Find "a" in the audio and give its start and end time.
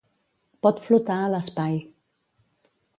1.19-1.29